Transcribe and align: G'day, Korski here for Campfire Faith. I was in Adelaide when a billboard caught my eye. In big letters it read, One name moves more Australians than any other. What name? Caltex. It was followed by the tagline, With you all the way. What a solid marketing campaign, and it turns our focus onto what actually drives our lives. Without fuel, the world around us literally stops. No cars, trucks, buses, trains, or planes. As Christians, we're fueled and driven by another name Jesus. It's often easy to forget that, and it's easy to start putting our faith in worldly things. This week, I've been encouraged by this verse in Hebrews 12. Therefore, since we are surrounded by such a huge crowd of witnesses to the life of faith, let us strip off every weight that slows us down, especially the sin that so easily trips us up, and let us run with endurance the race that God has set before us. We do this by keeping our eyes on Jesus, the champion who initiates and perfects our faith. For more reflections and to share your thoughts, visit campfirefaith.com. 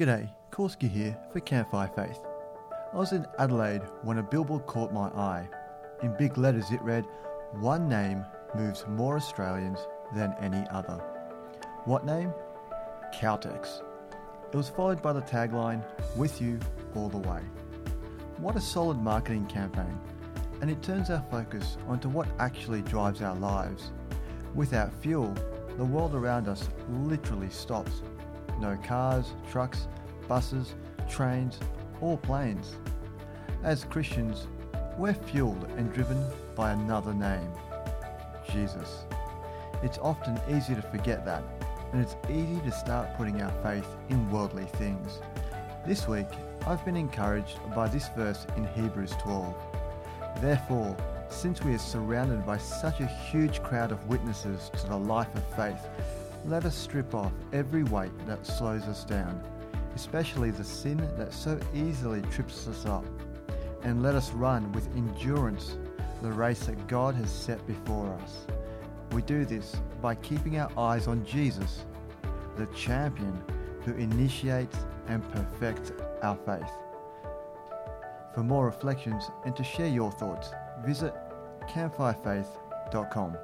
G'day, 0.00 0.30
Korski 0.50 0.88
here 0.88 1.14
for 1.30 1.40
Campfire 1.40 1.90
Faith. 1.94 2.20
I 2.94 2.96
was 2.96 3.12
in 3.12 3.26
Adelaide 3.38 3.82
when 4.00 4.16
a 4.16 4.22
billboard 4.22 4.64
caught 4.66 4.94
my 4.94 5.08
eye. 5.08 5.46
In 6.02 6.16
big 6.16 6.38
letters 6.38 6.70
it 6.70 6.80
read, 6.80 7.04
One 7.52 7.86
name 7.86 8.24
moves 8.56 8.86
more 8.88 9.16
Australians 9.16 9.78
than 10.14 10.34
any 10.40 10.66
other. 10.70 10.94
What 11.84 12.06
name? 12.06 12.32
Caltex. 13.14 13.82
It 14.50 14.56
was 14.56 14.70
followed 14.70 15.02
by 15.02 15.12
the 15.12 15.20
tagline, 15.20 15.84
With 16.16 16.40
you 16.40 16.58
all 16.94 17.10
the 17.10 17.18
way. 17.18 17.42
What 18.38 18.56
a 18.56 18.60
solid 18.62 18.96
marketing 18.96 19.48
campaign, 19.48 20.00
and 20.62 20.70
it 20.70 20.82
turns 20.82 21.10
our 21.10 21.22
focus 21.30 21.76
onto 21.88 22.08
what 22.08 22.26
actually 22.38 22.80
drives 22.80 23.20
our 23.20 23.36
lives. 23.36 23.92
Without 24.54 24.94
fuel, 25.02 25.34
the 25.76 25.84
world 25.84 26.14
around 26.14 26.48
us 26.48 26.70
literally 26.88 27.50
stops. 27.50 28.00
No 28.60 28.76
cars, 28.84 29.32
trucks, 29.50 29.88
buses, 30.28 30.74
trains, 31.08 31.58
or 32.00 32.18
planes. 32.18 32.76
As 33.64 33.84
Christians, 33.84 34.48
we're 34.98 35.14
fueled 35.14 35.66
and 35.78 35.92
driven 35.92 36.22
by 36.54 36.72
another 36.72 37.14
name 37.14 37.50
Jesus. 38.52 39.04
It's 39.82 39.98
often 39.98 40.38
easy 40.54 40.74
to 40.74 40.82
forget 40.82 41.24
that, 41.24 41.42
and 41.92 42.02
it's 42.02 42.16
easy 42.28 42.60
to 42.60 42.72
start 42.72 43.16
putting 43.16 43.40
our 43.40 43.52
faith 43.62 43.86
in 44.10 44.30
worldly 44.30 44.66
things. 44.66 45.20
This 45.86 46.06
week, 46.06 46.28
I've 46.66 46.84
been 46.84 46.96
encouraged 46.96 47.58
by 47.74 47.88
this 47.88 48.10
verse 48.14 48.46
in 48.56 48.66
Hebrews 48.66 49.14
12. 49.20 49.54
Therefore, 50.42 50.94
since 51.30 51.62
we 51.62 51.74
are 51.74 51.78
surrounded 51.78 52.44
by 52.44 52.58
such 52.58 53.00
a 53.00 53.06
huge 53.06 53.62
crowd 53.62 53.92
of 53.92 54.06
witnesses 54.06 54.70
to 54.76 54.86
the 54.86 54.98
life 54.98 55.34
of 55.34 55.44
faith, 55.56 55.88
let 56.44 56.64
us 56.64 56.76
strip 56.76 57.14
off 57.14 57.32
every 57.52 57.84
weight 57.84 58.12
that 58.26 58.46
slows 58.46 58.82
us 58.84 59.04
down, 59.04 59.42
especially 59.94 60.50
the 60.50 60.64
sin 60.64 60.96
that 61.16 61.32
so 61.32 61.58
easily 61.74 62.22
trips 62.22 62.66
us 62.66 62.86
up, 62.86 63.04
and 63.82 64.02
let 64.02 64.14
us 64.14 64.32
run 64.32 64.70
with 64.72 64.88
endurance 64.96 65.76
the 66.22 66.30
race 66.30 66.66
that 66.66 66.86
God 66.86 67.14
has 67.14 67.30
set 67.30 67.64
before 67.66 68.08
us. 68.22 68.46
We 69.12 69.22
do 69.22 69.44
this 69.44 69.76
by 70.00 70.14
keeping 70.16 70.58
our 70.58 70.70
eyes 70.78 71.08
on 71.08 71.24
Jesus, 71.24 71.84
the 72.56 72.66
champion 72.66 73.42
who 73.84 73.92
initiates 73.94 74.76
and 75.08 75.28
perfects 75.32 75.92
our 76.22 76.36
faith. 76.46 76.70
For 78.34 78.42
more 78.42 78.66
reflections 78.66 79.30
and 79.44 79.56
to 79.56 79.64
share 79.64 79.88
your 79.88 80.12
thoughts, 80.12 80.50
visit 80.84 81.14
campfirefaith.com. 81.68 83.36